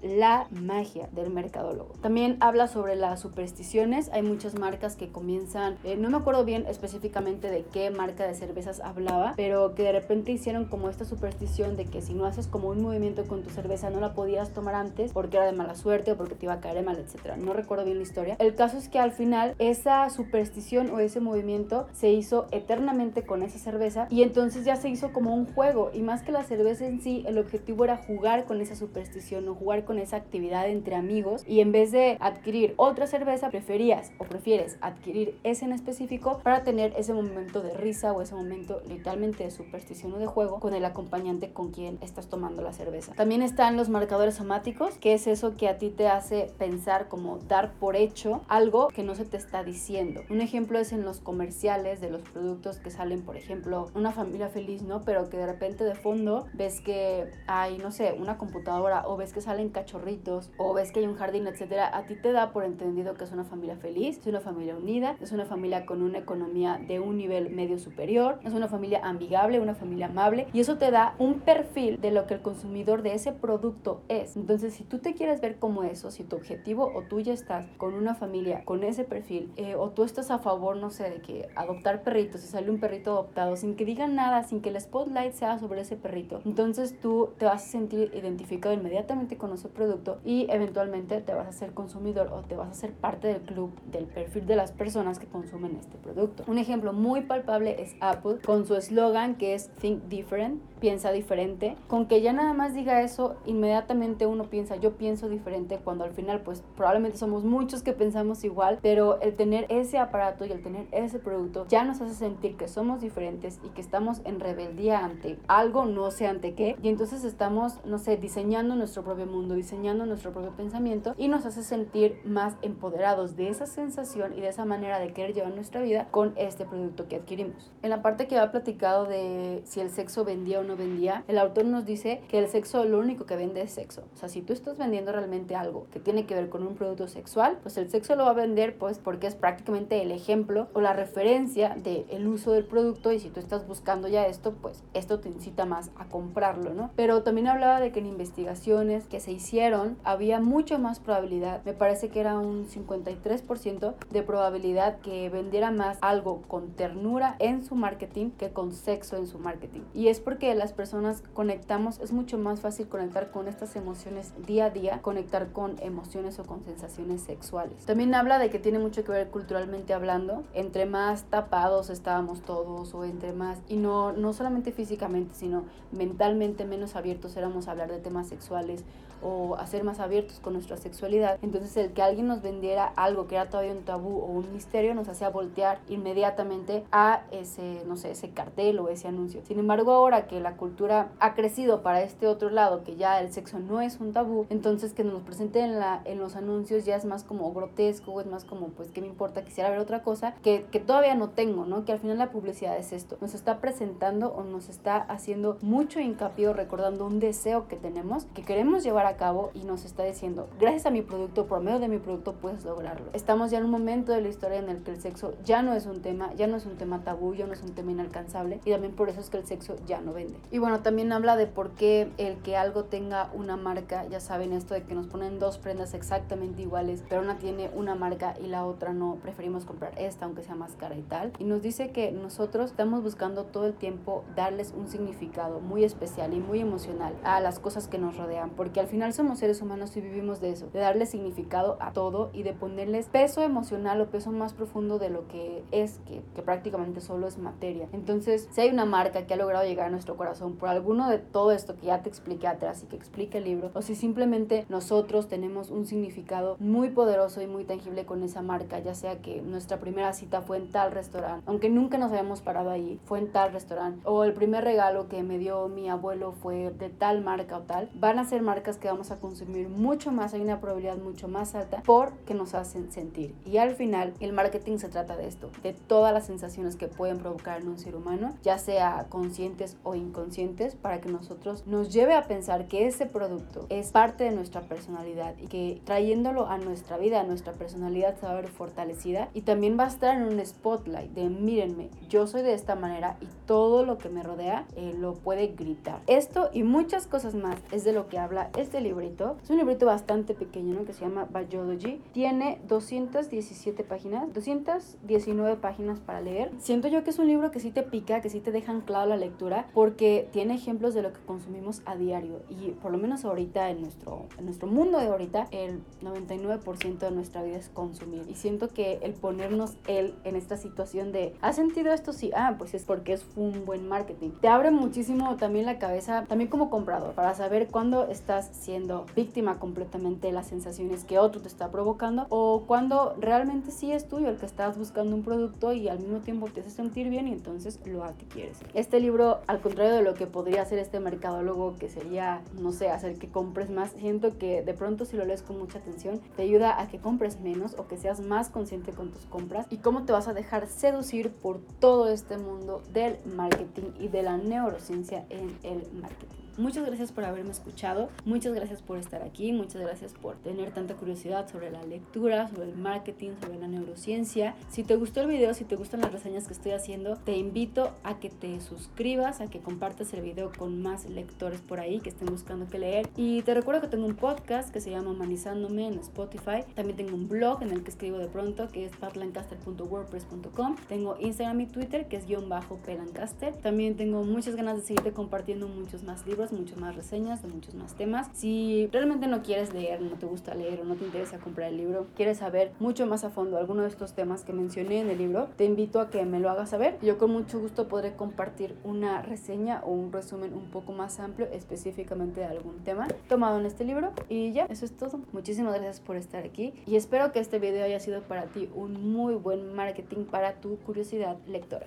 magia 0.51 1.09
del 1.13 1.31
mercadólogo. 1.31 1.95
También 2.01 2.37
habla 2.41 2.69
sobre 2.69 2.97
las 2.97 3.21
supersticiones. 3.21 4.11
Hay 4.13 4.23
muchas 4.23 4.59
marcas 4.59 4.97
que 4.97 5.09
comienzan, 5.09 5.77
eh, 5.85 5.97
no 5.97 6.11
me 6.11 6.17
acuerdo 6.17 6.45
bien 6.45 6.67
específicamente 6.67 7.51
de 7.51 7.65
qué 7.65 7.91
marca 7.91 8.27
de 8.27 8.35
cervezas 8.35 8.81
hablaba, 8.81 9.35
pero 9.37 9.75
que 9.75 9.83
de 9.83 9.93
repente 9.93 10.33
hicieron 10.33 10.67
como 10.67 10.89
esta 10.89 11.05
superstición 11.05 11.77
de 11.77 11.87
que 11.87 12.03
si 12.03 12.15
no 12.15 12.27
haces 12.27 12.47
como 12.47 12.69
un 12.69 12.83
movimiento 12.83 13.27
con 13.27 13.43
tu 13.43 13.51
cerveza 13.51 13.91
no 13.91 14.01
la 14.01 14.15
podías 14.15 14.51
tomar 14.51 14.75
antes 14.75 15.13
porque 15.13 15.37
era 15.37 15.47
de 15.47 15.53
mala 15.53 15.75
suerte 15.75 16.13
o 16.13 16.17
porque 16.17 16.35
te 16.35 16.47
iba 16.47 16.55
a 16.55 16.61
caer 16.61 16.85
mal, 16.85 16.99
etcétera. 16.99 17.37
No 17.37 17.53
recuerdo 17.53 17.85
bien 17.85 17.97
la 17.97 18.03
historia. 18.03 18.37
El 18.39 18.55
caso 18.55 18.77
es 18.77 18.89
que 18.89 18.99
al 18.99 19.13
final 19.13 19.55
esa 19.59 20.09
superstición 20.11 20.91
o 20.91 21.01
ese 21.01 21.21
movimiento 21.21 21.87
se 21.93 22.11
hizo 22.11 22.47
eternamente 22.51 23.23
con 23.23 23.43
esa 23.43 23.59
cerveza 23.59 24.07
y 24.11 24.23
entonces 24.23 24.65
ya 24.65 24.77
se 24.77 24.89
hizo 24.89 25.13
como 25.13 25.35
un 25.35 25.47
juego 25.47 25.91
y 25.93 26.03
más 26.03 26.23
que 26.23 26.33
la 26.33 26.45
cerveza 26.45 26.87
en 26.87 27.01
sí, 27.01 27.25
el 27.27 27.39
objetivo 27.39 27.85
era 27.85 27.97
jugar 27.97 28.45
con 28.45 28.61
esa 28.61 28.77
superstición 28.77 29.49
o 29.49 29.55
jugar 29.55 29.85
con 29.85 29.99
esa 29.99 30.17
actividad 30.29 30.69
entre 30.69 30.95
amigos 30.95 31.43
y 31.47 31.61
en 31.61 31.73
vez 31.73 31.91
de 31.91 32.19
adquirir 32.21 32.75
otra 32.77 33.07
cerveza 33.07 33.49
preferías 33.49 34.13
o 34.19 34.25
prefieres 34.25 34.77
adquirir 34.83 35.39
ese 35.43 35.65
en 35.65 35.73
específico 35.73 36.41
para 36.43 36.65
tener 36.65 36.93
ese 36.97 37.15
momento 37.15 37.63
de 37.63 37.75
risa 37.75 38.13
o 38.13 38.21
ese 38.21 38.35
momento 38.35 38.83
literalmente 38.87 39.45
de 39.45 39.51
superstición 39.51 40.13
o 40.13 40.19
de 40.19 40.27
juego 40.27 40.61
con 40.61 40.75
el 40.75 40.85
acompañante 40.85 41.53
con 41.53 41.71
quien 41.71 41.99
estás 42.03 42.29
tomando 42.29 42.61
la 42.61 42.75
cerveza. 42.75 43.15
También 43.15 43.41
están 43.41 43.77
los 43.77 43.89
marcadores 43.89 44.35
somáticos, 44.35 44.99
que 44.99 45.15
es 45.15 45.27
eso 45.27 45.57
que 45.57 45.69
a 45.69 45.79
ti 45.79 45.89
te 45.89 46.09
hace 46.09 46.53
pensar 46.59 47.09
como 47.09 47.39
dar 47.39 47.73
por 47.75 47.97
hecho 47.97 48.43
algo 48.49 48.89
que 48.89 49.03
no 49.03 49.15
se 49.15 49.25
te 49.25 49.39
está 49.39 49.65
diciendo. 49.65 50.23
Un 50.29 50.43
ejemplo 50.43 50.79
es 50.79 50.93
en 50.93 51.05
los 51.05 51.21
comerciales 51.21 52.01
de 52.03 52.11
los 52.11 52.21
productos 52.23 52.79
que 52.79 52.91
salen, 52.91 53.23
por 53.23 53.37
ejemplo, 53.37 53.89
una 53.95 54.13
familia 54.13 54.49
feliz, 54.51 54.83
¿no? 54.83 55.01
Pero 55.03 55.31
que 55.31 55.39
de 55.39 55.47
repente 55.47 55.85
de 55.85 55.95
fondo 55.95 56.47
ves 56.53 56.81
que 56.81 57.31
hay, 57.47 57.79
no 57.79 57.91
sé, 57.91 58.13
una 58.13 58.37
computadora 58.37 59.05
o 59.07 59.17
ves 59.17 59.33
que 59.33 59.41
salen 59.41 59.71
cachorritos 60.19 60.51
o 60.57 60.75
ves 60.75 60.93
que 60.93 61.01
hay 61.01 61.07
un 61.07 61.17
jardín, 61.17 61.47
etcétera. 61.47 61.97
A 61.97 62.07
ti 62.07 62.15
te 62.15 62.33
da 62.33 62.53
por 62.53 62.65
entendido 62.65 63.15
que 63.15 63.25
es 63.25 63.33
una 63.33 63.45
familia 63.45 63.77
feliz, 63.77 64.19
es 64.19 64.27
una 64.27 64.41
familia 64.41 64.77
unida, 64.77 65.17
es 65.21 65.33
una 65.33 65.45
familia 65.45 65.87
con 65.87 66.03
una 66.03 66.19
economía 66.19 66.81
de 66.87 67.01
un 67.01 67.17
nivel 67.17 67.51
medio 67.51 67.79
superior, 67.79 68.39
es 68.45 68.53
una 68.53 68.69
familia 68.69 69.01
amigable, 69.03 69.61
una 69.61 69.75
familia 69.75 70.07
amable 70.07 70.47
y 70.53 70.61
eso 70.61 70.79
te 70.79 70.91
da 70.91 71.15
un 71.19 71.41
perfil 71.41 72.01
de 72.01 72.11
lo 72.11 72.27
que 72.27 72.35
el 72.35 72.43
consumidor 72.43 73.03
de 73.03 73.15
ese 73.15 73.33
producto 73.33 74.03
es. 74.09 74.37
Entonces, 74.37 74.75
si 74.75 74.85
tú 74.85 74.99
te 74.99 75.15
quieres 75.15 75.41
ver 75.41 75.59
como 75.59 75.83
eso, 75.85 76.11
si 76.11 76.25
tu 76.25 76.37
objetivo 76.37 76.93
o 76.95 77.03
tú 77.03 77.21
ya 77.21 77.33
estás 77.33 77.67
con 77.77 77.95
una 77.95 78.15
familia 78.15 78.65
con 78.65 78.85
ese 78.85 79.05
perfil 79.05 79.53
eh, 79.57 79.75
o 79.75 79.91
tú 79.91 80.05
estás 80.05 80.31
a 80.31 80.39
favor, 80.39 80.77
no 80.77 80.91
sé, 80.91 81.11
de 81.11 81.21
que 81.21 81.49
adoptar 81.55 82.03
perritos, 82.03 82.41
si 82.41 82.49
sale 82.49 82.71
un 82.71 82.81
perrito 82.81 83.13
adoptado 83.13 83.57
sin 83.57 83.77
que 83.77 83.85
digan 83.85 84.15
nada, 84.15 84.43
sin 84.45 84.61
que 84.61 84.71
el 84.71 84.81
spotlight 84.81 85.33
sea 85.33 85.59
sobre 85.59 85.83
ese 85.83 85.97
perrito, 85.97 86.41
entonces 86.45 86.99
tú 87.01 87.31
te 87.39 87.45
vas 87.45 87.65
a 87.65 87.69
sentir 87.69 88.11
identificado 88.15 88.75
inmediatamente 88.75 89.37
con 89.37 89.53
ese 89.53 89.69
producto 89.69 89.98
y 90.25 90.47
eventualmente 90.51 91.21
te 91.21 91.35
vas 91.35 91.49
a 91.49 91.53
ser 91.53 91.73
consumidor 91.73 92.31
o 92.33 92.43
te 92.43 92.57
vas 92.57 92.71
a 92.71 92.75
ser 92.75 92.93
parte 92.93 93.29
del 93.29 93.43
club 93.43 93.73
del 93.91 94.05
perfil 94.07 94.47
de 94.47 94.57
las 94.57 94.73
personas 94.73 95.19
que 95.19 95.27
consumen 95.27 95.77
este 95.77 95.97
producto. 95.99 96.45
Un 96.47 96.59
ejemplo 96.59 96.93
muy 96.93 97.23
palpable 97.23 97.83
es 97.83 97.95
Apple 98.01 98.39
con 98.45 98.67
su 98.67 98.75
eslogan 98.77 99.37
que 99.37 99.55
es 99.55 99.69
Think 99.81 100.05
Different, 100.05 100.63
piensa 100.79 101.13
diferente. 101.13 101.77
Con 101.89 102.07
que 102.07 102.21
ya 102.21 102.33
nada 102.33 102.55
más 102.55 102.75
diga 102.75 103.03
eso, 103.03 103.37
inmediatamente 103.47 104.27
uno 104.27 104.45
piensa 104.45 104.77
yo 104.77 104.93
pienso 104.93 105.29
diferente 105.29 105.79
cuando 105.83 106.05
al 106.05 106.13
final 106.13 106.41
pues 106.41 106.63
probablemente 106.77 107.19
somos 107.19 107.45
muchos 107.45 107.83
que 107.83 107.93
pensamos 107.93 108.45
igual, 108.45 108.79
pero 108.83 109.21
el 109.21 109.35
tener 109.35 109.67
ese 109.69 109.99
aparato 109.99 110.45
y 110.45 110.53
el 110.53 110.63
tener 110.63 110.87
ese 110.93 111.19
producto 111.19 111.67
ya 111.69 111.85
nos 111.85 112.01
hace 112.01 112.15
sentir 112.15 112.57
que 112.57 112.69
somos 112.69 113.01
diferentes 113.01 113.61
y 113.65 113.69
que 113.71 113.81
estamos 113.81 114.21
en 114.25 114.41
rebeldía 114.41 115.05
ante 115.05 115.39
algo, 115.49 115.87
no 115.87 116.11
sé 116.11 116.27
ante 116.27 116.55
qué, 116.55 116.77
y 116.83 116.89
entonces 116.89 117.25
estamos, 117.25 117.85
no 117.85 117.99
sé, 117.99 118.17
diseñando 118.17 118.77
nuestro 118.77 119.03
propio 119.03 119.27
mundo, 119.27 119.55
diseñando 119.55 120.07
nuestro 120.07 120.33
propio 120.33 120.53
pensamiento 120.53 121.15
y 121.17 121.29
nos 121.29 121.47
hace 121.47 121.63
sentir 121.63 122.21
más 122.25 122.57
empoderados 122.63 123.37
de 123.37 123.49
esa 123.49 123.67
sensación 123.67 124.37
y 124.37 124.41
de 124.41 124.49
esa 124.49 124.65
manera 124.65 124.99
de 124.99 125.13
querer 125.13 125.35
llevar 125.35 125.55
nuestra 125.55 125.81
vida 125.81 126.09
con 126.11 126.33
este 126.37 126.65
producto 126.65 127.09
que 127.09 127.17
adquirimos. 127.17 127.71
En 127.83 127.91
la 127.91 128.03
parte 128.03 128.27
que 128.27 128.39
ha 128.39 128.51
platicado 128.51 129.05
de 129.05 129.63
si 129.65 129.81
el 129.81 129.91
sexo 129.91 130.25
vendía 130.25 130.61
o 130.61 130.65
no 130.69 130.77
vendía, 130.77 131.25
el 131.27 131.39
autor 131.39 131.65
nos 131.65 131.85
dice 131.85 132.21
que 132.29 132.39
el 132.39 132.47
sexo 132.47 132.85
lo 132.85 132.99
único 132.99 133.27
que 133.27 133.35
vende 133.35 133.63
es 133.63 133.73
sexo. 133.73 134.05
O 134.15 134.17
sea, 134.17 134.29
si 134.29 134.43
tú 134.43 134.53
estás 134.53 134.79
vendiendo 134.79 135.11
realmente 135.11 135.57
algo 135.57 135.87
que 135.91 135.99
tiene 135.99 136.27
que 136.27 136.35
ver 136.35 136.49
con 136.49 136.65
un 136.65 136.77
producto 136.77 137.09
sexual, 137.09 137.59
pues 137.63 137.77
el 137.79 137.91
sexo 137.91 138.15
lo 138.15 138.25
va 138.25 138.31
a 138.31 138.35
vender 138.35 138.77
pues 138.77 138.99
porque 138.99 139.27
es 139.27 139.35
prácticamente 139.35 140.01
el 140.03 140.13
ejemplo 140.13 140.69
o 140.75 140.81
la 140.81 140.93
referencia 140.93 141.77
del 141.83 142.05
el 142.11 142.29
uso 142.29 142.53
del 142.53 142.65
producto 142.65 143.13
y 143.13 143.19
si 143.19 143.31
tú 143.31 143.41
estás 143.41 143.67
buscando 143.67 144.09
ya 144.09 144.27
esto, 144.27 144.53
pues 144.53 144.85
esto 144.95 145.21
te 145.21 145.29
incita 145.29 145.65
más 145.65 145.91
a 145.97 146.05
comprarlo, 146.05 146.75
¿no? 146.75 146.91
Pero 146.95 147.23
también 147.23 147.49
hablaba 147.49 147.81
de 147.81 147.91
que 147.91 148.01
en 148.01 148.07
investigaciones 148.07 149.07
que 149.07 149.21
se 149.21 149.33
hicieron 149.33 149.97
había 150.05 150.41
mucha 150.41 150.79
más 150.79 151.01
probabilidad, 151.01 151.65
me 151.65 151.73
parece 151.73 152.11
que 152.11 152.21
era 152.21 152.39
un 152.39 152.67
53% 152.67 153.95
de 154.11 154.23
probabilidad 154.23 154.99
que 155.01 155.31
vendiera 155.31 155.71
más 155.71 155.99
algo 156.03 156.43
con 156.43 156.73
ternura 156.73 157.37
en 157.39 157.65
su 157.65 157.75
marketing 157.75 158.31
que 158.33 158.51
con 158.51 158.73
sexo 158.73 159.17
en 159.17 159.27
su 159.27 159.39
marketing. 159.39 159.81
Y 159.95 160.09
es 160.09 160.21
porque 160.21 160.55
las 160.59 160.73
personas 160.73 161.23
conectamos, 161.33 161.99
es 162.01 162.13
mucho 162.13 162.37
más 162.37 162.61
fácil 162.61 162.89
conectar 162.89 163.31
con 163.31 163.49
estas 163.49 163.77
emociones 163.77 164.33
día 164.47 164.67
a 164.67 164.71
día, 164.71 165.01
conectar 165.01 165.53
con 165.53 165.77
emociones 165.81 166.39
o 166.39 166.45
con 166.45 166.65
sensaciones 166.65 167.23
sexuales. 167.23 167.87
También 167.87 168.15
habla 168.15 168.39
de 168.39 168.51
que 168.51 168.59
tiene 168.59 168.79
mucho 168.79 169.05
que 169.05 169.13
ver 169.13 169.31
culturalmente 169.31 169.95
hablando, 169.95 170.45
entre 170.53 170.87
más 170.87 171.25
tapados 171.25 171.91
estábamos 171.91 172.43
todos 172.43 172.93
o 172.95 173.05
entre 173.05 173.33
más, 173.33 173.59
y 173.69 173.77
no, 173.77 174.13
no 174.13 174.33
solamente 174.33 174.73
físicamente, 174.73 175.35
sino 175.35 175.65
mentalmente 175.93 176.65
menos 176.65 176.97
abiertos 176.97 177.37
éramos 177.37 177.69
a 177.69 177.71
hablar 177.71 177.91
de 177.91 177.99
temas 177.99 178.29
sexuales 178.29 178.85
o 179.23 179.57
a 179.57 179.67
ser 179.67 179.85
más 179.85 180.01
abiertos 180.01 180.41
con 180.41 180.55
nuestra 180.55 180.77
sexualidad. 180.77 181.39
Entonces 181.43 181.77
el 181.77 181.93
que 181.93 182.03
alguien 182.03 182.27
nos 182.27 182.43
vendiera 182.43 182.93
algo 182.97 183.27
que 183.27 183.37
era 183.37 183.49
todavía 183.49 183.73
un 183.73 183.85
tabú 183.85 184.19
o 184.19 184.27
un 184.27 184.53
misterio 184.53 184.95
nos 184.95 185.09
hacía 185.09 185.29
voltear 185.31 185.81
inmediatamente 185.89 186.85
a 186.91 187.23
ese, 187.31 187.83
no 187.87 187.97
sé, 187.97 188.13
ese 188.13 188.31
cartel 188.31 188.79
o 188.79 188.89
ese 188.89 189.09
anuncio. 189.09 189.43
Sin 189.45 189.59
embargo, 189.59 189.93
ahora 189.93 190.27
que 190.27 190.41
la 190.41 190.57
cultura 190.57 191.11
ha 191.21 191.35
crecido 191.35 191.83
para 191.83 192.03
este 192.03 192.27
otro 192.27 192.51
lado, 192.51 192.85
que 192.85 192.97
ya 192.97 193.21
el 193.21 193.33
sexo 193.33 193.59
no 193.59 193.81
es 193.81 194.01
un 194.01 194.13
tabú, 194.13 194.47
entonces 194.51 194.93
que 194.93 195.05
nos 195.05 195.23
presente 195.23 195.61
en, 195.61 195.79
la, 195.79 196.03
en 196.05 196.19
los 196.19 196.37
anuncios 196.37 196.85
ya 196.85 196.97
es 196.97 197.05
más 197.05 197.25
como 197.25 197.53
grotesco, 197.53 198.21
es 198.21 198.27
más 198.27 198.45
como, 198.45 198.69
pues, 198.69 198.91
¿qué 198.91 199.01
me 199.01 199.07
importa? 199.07 199.45
Quisiera 199.45 199.71
ver 199.71 199.79
otra 199.79 200.03
cosa 200.03 200.35
que, 200.43 200.67
que 200.71 200.81
todavía 200.81 201.15
no 201.15 201.31
tengo, 201.31 201.67
¿no? 201.67 201.85
Que 201.85 201.93
al 201.93 201.99
final 201.99 202.19
la 202.19 202.31
publicidad 202.31 202.77
es 202.77 202.93
esto. 202.93 203.17
Nos 203.21 203.35
está 203.35 203.61
presentando 203.61 204.33
o 204.33 204.45
nos 204.45 204.69
está 204.69 204.97
haciendo 204.97 205.59
mucho 205.61 206.01
hincapié 206.01 206.39
recordando 206.53 207.07
un 207.07 207.19
deseo 207.19 207.67
que 207.69 207.77
tenemos, 207.77 208.27
que 208.27 208.43
queremos 208.43 208.85
llevar 208.85 209.07
a 209.09 209.17
cabo 209.17 209.51
y 209.55 209.65
nos 209.65 209.85
está 209.85 210.05
diciendo, 210.05 210.49
gracias 210.59 210.87
a 210.87 210.91
mi 210.91 211.03
producto, 211.03 211.47
por 211.47 211.61
medio 211.61 211.79
de 211.79 211.89
mi 211.89 211.99
producto 211.99 212.35
puedes 212.35 212.65
lograrlo. 212.65 213.07
Estamos 213.13 213.51
ya 213.51 213.59
en 213.59 213.65
un 213.65 213.71
momento 213.71 214.13
de 214.13 214.21
la 214.21 214.29
historia 214.29 214.59
en 214.59 214.69
el 214.69 214.83
que 214.83 214.91
el 214.91 215.01
sexo 215.01 215.35
ya 215.45 215.63
no 215.63 215.75
es 215.75 215.87
un 215.87 216.03
tema, 216.03 216.33
ya 216.35 216.47
no 216.47 216.57
es 216.57 216.67
un 216.67 216.77
tema 216.77 217.05
tabú, 217.05 217.35
ya 217.35 217.47
no 217.47 217.53
es 217.53 217.63
un 217.63 217.75
tema 217.75 217.93
inalcanzable 217.93 218.61
y 218.65 218.71
también 218.71 218.95
por 218.95 219.09
eso 219.09 219.21
es 219.21 219.31
que 219.31 219.39
el 219.39 219.47
sexo 219.47 219.77
ya 219.87 220.01
no 220.01 220.13
vende. 220.13 220.39
Y 220.51 220.59
bueno, 220.59 220.81
también 220.81 221.13
habla 221.13 221.37
de 221.37 221.47
por 221.47 221.71
qué 221.71 222.11
el 222.19 222.37
que 222.39 222.57
algo 222.57 222.85
tenga 222.85 223.31
una 223.35 223.57
marca, 223.57 224.07
ya 224.09 224.21
saben 224.21 224.53
esto 224.53 224.75
de 224.75 224.83
que 224.83 224.95
nos 224.95 225.07
ponen 225.07 225.39
dos 225.39 225.59
prendas 225.59 225.95
exactamente 225.95 226.63
iguales, 226.63 227.03
pero 227.09 227.23
una 227.23 227.39
tiene 227.39 227.71
una 227.75 227.95
marca 227.95 228.35
y 228.43 228.47
la 228.47 228.65
otra 228.65 228.93
no, 228.93 229.17
preferimos 229.23 229.65
comprar 229.65 229.93
esta 229.97 230.27
aunque 230.27 230.43
sea 230.43 230.55
más 230.55 230.75
cara 230.77 230.97
y 230.97 231.03
tal. 231.03 231.33
Y 231.39 231.45
nos 231.45 231.63
dice 231.63 231.91
que 231.91 232.13
nosotros 232.13 232.71
estamos 232.71 233.03
buscando 233.03 233.45
todo 233.45 233.67
el 233.67 233.75
tiempo 233.75 234.25
darles 234.37 234.73
un 234.77 234.89
significado 234.89 235.61
muy 235.61 235.85
especial 235.85 236.35
y 236.35 236.41
muy 236.41 236.61
emocional 236.61 237.15
a 237.25 237.41
las 237.41 237.59
cosas 237.59 237.89
que 237.89 237.99
nos 237.99 238.17
rodean, 238.17 238.51
porque 238.51 238.81
al 238.81 238.87
final 238.87 238.98
somos 239.13 239.39
seres 239.39 239.63
humanos 239.63 239.97
y 239.97 240.01
vivimos 240.01 240.41
de 240.41 240.51
eso, 240.51 240.69
de 240.73 240.81
darle 240.81 241.07
significado 241.07 241.77
a 241.81 241.93
todo 241.93 242.31
y 242.33 242.43
de 242.43 242.53
ponerles 242.53 243.07
peso 243.07 243.43
emocional 243.43 244.01
o 244.01 244.07
peso 244.07 244.33
más 244.33 244.53
profundo 244.53 244.99
de 244.99 245.11
lo 245.11 245.27
que 245.29 245.63
es, 245.71 246.01
que, 246.07 246.23
que 246.35 246.43
prácticamente 246.43 247.01
solo 247.01 247.27
es 247.27 247.39
materia. 247.39 247.89
Entonces, 247.93 248.49
si 248.51 248.61
hay 248.61 248.71
una 248.71 248.85
marca 248.85 249.27
que 249.27 249.35
ha 249.35 249.37
logrado 249.37 249.65
llegar 249.65 249.87
a 249.87 249.91
nuestro 249.91 250.17
corazón 250.17 250.57
por 250.57 250.69
alguno 250.69 251.09
de 251.09 251.19
todo 251.19 251.53
esto 251.53 251.77
que 251.77 251.87
ya 251.87 252.03
te 252.03 252.09
expliqué 252.09 252.47
atrás 252.47 252.83
y 252.83 252.87
que 252.87 252.97
explica 252.97 253.39
el 253.39 253.45
libro, 253.45 253.71
o 253.75 253.83
si 253.83 253.95
simplemente 253.95 254.67
nosotros 254.69 255.29
tenemos 255.29 255.71
un 255.71 255.87
significado 255.87 256.57
muy 256.59 256.91
poderoso 256.91 257.41
y 257.41 257.47
muy 257.47 257.65
tangible 257.65 258.07
con 258.07 258.23
esa 258.23 258.43
marca, 258.43 258.79
ya 258.79 258.95
sea 258.95 259.21
que 259.23 259.41
nuestra 259.43 259.79
primera 259.79 260.13
cita 260.13 260.43
fue 260.43 260.59
en 260.59 260.71
tal 260.71 260.93
restaurante, 260.93 261.45
aunque 261.47 261.71
nunca 261.71 261.99
nos 261.99 262.11
habíamos 262.11 262.41
parado 262.41 262.71
ahí, 262.71 263.01
fue 263.05 263.19
en 263.19 263.33
tal 263.33 263.53
restaurante, 263.53 264.01
o 264.05 264.25
el 264.25 264.33
primer 264.33 264.65
regalo 264.65 265.09
que 265.09 265.23
me 265.23 265.39
dio 265.39 265.69
mi 265.69 265.89
abuelo 265.89 266.33
fue 266.33 266.71
de 266.71 266.89
tal 266.89 267.23
marca 267.23 267.59
o 267.59 267.63
tal, 267.63 267.89
van 267.95 268.19
a 268.19 268.25
ser 268.25 268.43
marcas 268.43 268.79
que 268.79 268.88
vamos 268.89 269.11
a 269.11 269.17
consumir 269.17 269.69
mucho 269.69 270.13
más, 270.13 270.35
hay 270.35 270.41
una 270.41 270.61
probabilidad 270.61 270.97
mucho 270.97 271.29
más 271.29 271.55
alta 271.55 271.83
porque 271.85 272.35
nos 272.35 272.55
hacen 272.55 272.91
sentir. 272.93 273.35
Y 273.45 273.59
al 273.59 273.75
final, 273.75 274.15
el 274.21 274.33
marketing 274.33 274.79
se 274.79 274.89
trata 274.89 275.17
de 275.17 275.27
esto, 275.27 275.51
de 275.63 275.73
todas 275.73 276.13
las 276.13 276.27
sensaciones 276.27 276.77
que 276.77 276.89
pueden 276.89 277.19
provocar 277.19 277.61
en 277.61 277.69
un 277.69 277.79
ser 277.79 277.97
humano, 277.97 278.35
ya 278.43 278.59
sea 278.59 279.07
conscientes 279.09 279.77
o 279.85 279.95
inconscientes, 279.95 280.75
para 280.75 281.01
que 281.01 281.11
nosotros 281.11 281.67
nos 281.67 281.93
lleve 281.93 282.15
a 282.15 282.27
pensar 282.27 282.69
que 282.69 282.87
ese 282.87 283.07
producto 283.07 283.67
es 283.69 283.93
parte 283.93 284.25
de 284.25 284.31
nuestra 284.31 284.63
personalidad 284.63 285.35
y 285.39 285.47
que 285.47 285.81
trayéndolo 285.85 286.47
a 286.47 286.59
nuestra 286.59 286.99
vida, 286.99 287.21
a 287.21 287.25
nuestra 287.25 287.53
personalidad 287.53 288.17
se 288.19 288.27
va 288.27 288.33
a 288.33 288.37
ver 288.37 288.49
fortalecida 288.49 289.29
y 289.35 289.43
también 289.43 289.79
va 289.79 289.85
a 289.85 289.89
estar 289.89 290.17
en 290.17 290.23
un 290.23 290.45
spotlight 290.45 291.11
de 291.13 291.29
mírenme, 291.29 291.91
yo 292.09 292.27
soy 292.27 292.43
de 292.43 292.55
esta 292.55 292.75
manera 292.75 293.17
y 293.21 293.27
todo 293.47 293.85
lo 293.85 293.99
que 293.99 294.09
me 294.09 294.23
rodea 294.23 294.67
eh, 294.77 294.95
lo 294.97 295.15
puede 295.15 295.49
gritar. 295.49 296.01
Esto 296.07 296.51
y 296.53 296.63
muchas 296.63 297.07
cosas 297.07 297.35
más 297.35 297.59
es 297.73 297.85
de 297.85 297.93
lo 297.93 298.09
que 298.09 298.19
habla 298.19 298.51
este 298.57 298.78
librito. 298.81 299.37
Es 299.43 299.51
un 299.51 299.59
librito 299.59 299.87
bastante 299.87 300.35
pequeño 300.35 300.75
¿no? 300.75 300.85
que 300.85 300.93
se 300.93 301.05
llama 301.05 301.27
Biology. 301.27 302.01
Tiene 302.13 302.61
217 302.69 303.85
páginas, 303.85 304.33
219 304.33 305.57
páginas 305.57 306.01
para 306.01 306.21
leer. 306.21 306.53
Siento 306.59 306.89
yo 306.89 307.05
que 307.05 307.11
es 307.11 307.19
un 307.19 307.27
libro 307.27 307.51
que 307.51 307.61
sí 307.61 307.71
te 307.71 307.83
pica, 307.83 308.21
que 308.21 308.31
sí 308.31 308.41
te 308.41 308.53
deja 308.53 308.73
anclado 308.73 309.07
la 309.07 309.17
lectura 309.17 309.67
porque 309.75 310.29
tiene 310.33 310.55
ejemplos 310.55 310.95
de 310.95 311.03
lo 311.03 311.13
que 311.13 311.21
consumimos 311.21 311.83
a 311.85 311.97
diario 311.97 312.41
y 312.49 312.71
por 312.73 312.93
lo 312.93 312.99
menos 312.99 313.25
ahorita 313.25 313.71
en 313.71 313.83
nuestro, 313.83 314.27
en 314.39 314.45
nuestro 314.45 314.69
mundo 314.69 314.99
de 314.99 315.07
ahorita 315.07 315.49
el 315.51 315.81
99% 316.03 316.99
de 316.99 317.11
nuestra 317.11 317.43
vida 317.43 317.57
es 317.57 317.69
consumir 317.69 318.25
y 318.29 318.35
siento 318.35 318.69
que 318.69 318.99
el 319.03 319.15
ponernos 319.15 319.77
él 319.87 320.15
en 320.25 320.37
esta 320.37 320.57
situación 320.57 321.13
de 321.13 321.35
¿has 321.41 321.57
sentido 321.57 321.93
esto? 321.93 322.13
Sí, 322.13 322.31
ah, 322.35 322.55
pues 322.59 322.75
es 322.75 322.85
porque 322.85 323.13
es 323.13 323.27
un 323.37 323.65
buen 323.65 323.89
marketing. 323.89 324.31
Te 324.41 324.49
abre 324.49 324.71
muchísimo 324.71 325.37
también 325.37 325.67
la 325.67 325.79
cabeza, 325.79 326.25
también 326.29 326.51
como 326.51 326.71
comprador, 326.71 327.15
para 327.15 327.35
saber 327.35 327.69
cuándo 327.69 328.09
estás 328.09 328.51
siendo 328.69 329.07
víctima 329.17 329.59
completamente 329.59 330.27
de 330.27 330.35
las 330.35 330.47
sensaciones 330.47 331.05
que 331.05 331.19
otro 331.19 331.41
te 331.41 331.49
está 331.49 331.71
provocando 331.71 332.27
o 332.29 332.65
cuando 332.67 333.15
realmente 333.19 333.71
sí 333.71 333.93
es 333.93 334.07
tuyo 334.07 334.29
el 334.29 334.37
que 334.37 334.45
estás 334.45 334.77
buscando 334.77 335.17
un 335.17 335.23
producto 335.23 335.73
y 335.73 335.89
al 335.89 336.01
mismo 336.01 336.19
tiempo 336.19 336.49
te 336.49 336.61
hace 336.61 336.69
sentir 336.69 337.09
bien 337.09 337.29
y 337.29 337.33
entonces 337.33 337.81
lo 337.87 338.05
adquieres. 338.05 338.59
Este 338.75 339.01
libro, 339.01 339.39
al 339.47 339.63
contrario 339.63 339.95
de 339.95 340.03
lo 340.03 340.13
que 340.13 340.27
podría 340.27 340.61
hacer 340.61 340.79
este 340.81 341.01
mercadólogo, 341.01 341.77
que 341.77 341.89
sería, 341.89 342.43
no 342.61 342.73
sé, 342.73 342.91
hacer 342.91 343.19
que 343.19 343.31
compres 343.31 343.71
más, 343.71 343.93
siento 343.93 344.37
que 344.37 344.61
de 344.61 344.75
pronto 344.75 345.07
si 345.07 345.17
lo 345.17 345.25
lees 345.25 345.41
con 345.41 345.59
mucha 345.59 345.79
atención, 345.79 346.21
te 346.37 346.43
ayuda 346.43 346.79
a 346.79 346.89
que 346.89 346.99
compres 346.99 347.41
menos 347.41 347.75
o 347.79 347.89
que 347.89 347.97
seas 347.97 348.21
más 348.21 348.51
consciente 348.51 348.93
con 348.93 349.13
tus 349.13 349.25
compras 349.25 349.67
y 349.71 349.79
cómo 349.79 350.05
te 350.05 350.13
vas 350.13 350.29
a 350.29 350.35
dejar 350.35 350.67
seducir 350.67 351.31
por 351.31 351.63
todo 351.81 352.11
este 352.11 352.37
mundo 352.37 352.83
del 352.93 353.17
marketing 353.35 353.93
y 353.99 354.09
de 354.09 354.23
la 354.23 354.37
neurociencia 354.37 355.25
en 355.31 355.57
el 355.63 355.91
marketing. 355.95 356.48
Muchas 356.59 356.85
gracias 356.85 357.13
por 357.13 357.25
haberme 357.25 357.53
escuchado, 357.53 358.09
muchas 358.25 358.53
gracias 358.53 358.83
por 358.83 358.99
estar 358.99 359.23
aquí, 359.23 359.53
muchas 359.53 359.81
gracias 359.81 360.13
por 360.13 360.35
tener 360.39 360.73
tanta 360.73 360.95
curiosidad 360.95 361.49
sobre 361.49 361.71
la 361.71 361.85
lectura, 361.85 362.49
sobre 362.49 362.65
el 362.65 362.77
marketing, 362.77 363.31
sobre 363.41 363.61
la 363.61 363.69
neurociencia. 363.69 364.57
Si 364.69 364.83
te 364.83 364.97
gustó 364.97 365.21
el 365.21 365.29
video, 365.29 365.55
si 365.55 365.65
te 365.65 365.77
gustan 365.77 366.01
las 366.01 366.11
reseñas 366.11 366.49
que 366.49 366.55
estoy 366.55 366.73
haciendo, 366.73 367.15
te 367.15 367.37
invito 367.37 367.93
a 368.03 368.19
que 368.19 368.29
te 368.29 368.61
suscribas, 368.61 369.41
a 369.41 369.47
que 369.47 369.61
compartas 369.61 370.13
el 370.15 370.23
video 370.23 370.51
con 370.51 370.83
más 370.83 371.09
lectores 371.09 371.61
por 371.61 371.79
ahí 371.79 372.01
que 372.01 372.09
estén 372.09 372.27
buscando 372.27 372.67
que 372.67 372.81
leer. 372.81 373.09
Y 373.15 373.43
te 373.43 373.55
recuerdo 373.55 373.81
que 373.81 373.87
tengo 373.87 374.07
un 374.07 374.17
podcast 374.17 374.71
que 374.71 374.81
se 374.81 374.91
llama 374.91 375.13
Humanizándome 375.13 375.87
en 375.87 376.01
Spotify. 376.01 376.65
También 376.75 376.97
tengo 376.97 377.15
un 377.15 377.29
blog 377.29 377.63
en 377.63 377.71
el 377.71 377.85
que 377.85 377.91
escribo 377.91 378.19
de 378.19 378.27
pronto 378.27 378.67
que 378.67 378.85
es 378.85 378.97
patlancaster.wordpress.com. 378.97 380.75
Tengo 380.89 381.17
Instagram 381.21 381.61
y 381.61 381.67
Twitter 381.67 382.09
que 382.09 382.17
es 382.17 382.27
guion 382.27 382.49
bajo 382.49 382.79
pelancaster. 382.79 383.55
También 383.55 383.97
tengo 383.97 384.25
muchas 384.25 384.57
ganas 384.57 384.79
de 384.79 384.83
seguirte 384.83 385.13
compartiendo 385.13 385.69
muchos 385.69 386.03
más 386.03 386.27
libros 386.27 386.48
muchas 386.53 386.79
más 386.79 386.97
reseñas 386.97 387.43
de 387.43 387.49
muchos 387.49 387.75
más 387.75 387.95
temas. 387.95 388.29
Si 388.33 388.89
realmente 388.93 389.27
no 389.27 389.43
quieres 389.43 389.73
leer, 389.73 390.01
no 390.01 390.17
te 390.17 390.27
gusta 390.27 390.55
leer 390.55 390.81
o 390.81 390.85
no 390.85 390.97
te 390.97 391.05
interesa 391.05 391.39
comprar 391.39 391.69
el 391.69 391.77
libro, 391.77 392.07
quieres 392.15 392.39
saber 392.39 392.73
mucho 392.79 393.07
más 393.07 393.25
a 393.25 393.31
fondo 393.31 393.59
alguno 393.59 393.83
de 393.83 393.89
estos 393.89 394.15
temas 394.15 394.45
que 394.45 394.53
mencioné 394.53 395.01
en 395.01 395.11
el 395.11 395.19
libro, 395.19 395.49
te 395.57 395.65
invito 395.65 396.01
a 396.01 396.11
que 396.11 396.25
me 396.25 396.41
lo 396.41 396.51
hagas 396.51 396.71
saber. 396.71 396.99
Yo 397.03 397.19
con 397.19 397.31
mucho 397.31 397.61
gusto 397.61 397.89
podré 397.89 398.15
compartir 398.15 398.77
una 398.85 399.23
reseña 399.23 399.83
o 399.85 399.91
un 399.91 400.13
resumen 400.13 400.55
un 400.55 400.71
poco 400.71 400.93
más 400.93 401.21
amplio 401.21 401.49
específicamente 401.53 402.41
de 402.41 402.47
algún 402.47 402.79
tema 402.85 403.09
tomado 403.29 403.59
en 403.59 403.67
este 403.67 403.85
libro. 403.85 404.13
Y 404.29 404.53
ya, 404.53 404.67
eso 404.67 404.85
es 404.85 404.97
todo. 404.97 405.21
Muchísimas 405.33 405.75
gracias 405.75 406.01
por 406.01 406.17
estar 406.17 406.45
aquí 406.45 406.75
y 406.87 406.97
espero 406.97 407.33
que 407.33 407.41
este 407.41 407.59
video 407.59 407.85
haya 407.85 408.01
sido 408.01 408.23
para 408.23 408.47
ti 408.47 408.69
un 408.75 409.13
muy 409.13 409.35
buen 409.35 409.75
marketing 409.75 410.25
para 410.25 410.61
tu 410.61 410.79
curiosidad 410.79 411.39
lectora. 411.47 411.87